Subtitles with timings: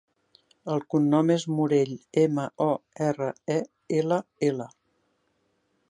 [0.75, 1.91] El cognom és Morell:
[2.23, 2.71] ema, o,
[3.09, 3.59] erra, e,
[4.01, 4.69] ela, ela.